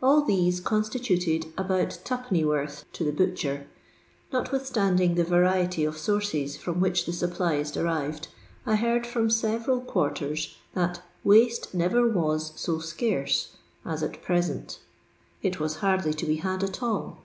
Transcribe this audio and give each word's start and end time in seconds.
All 0.00 0.22
these 0.24 0.60
constituted 0.60 1.46
about 1.58 1.98
twopennyworth 2.04 2.84
to 2.92 3.02
the 3.02 3.10
butcher. 3.10 3.66
Notwith 4.32 4.64
standing 4.64 5.16
the 5.16 5.24
variety 5.24 5.84
of 5.84 5.98
sources 5.98 6.56
from 6.56 6.78
which 6.78 7.04
the 7.04 7.12
supply 7.12 7.54
is 7.54 7.72
derived, 7.72 8.28
I 8.64 8.76
heard 8.76 9.08
from 9.08 9.28
several 9.28 9.80
quarters 9.80 10.56
that" 10.74 11.02
waste 11.24 11.74
never 11.74 12.06
was 12.06 12.52
so 12.54 12.78
scarce" 12.78 13.56
as 13.84 14.04
at 14.04 14.22
present; 14.22 14.78
it 15.42 15.58
was 15.58 15.74
hardly 15.78 16.14
to 16.14 16.26
be 16.26 16.36
had 16.36 16.62
at 16.62 16.80
all. 16.80 17.24